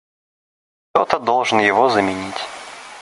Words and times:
Кто-то 0.89 1.19
должен 1.19 1.59
его 1.59 1.87
заменить. 1.91 2.43